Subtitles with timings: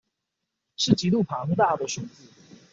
[0.77, 2.27] 是極度龐大的數字